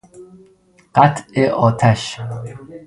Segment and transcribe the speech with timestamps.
[0.95, 2.21] قطع آتش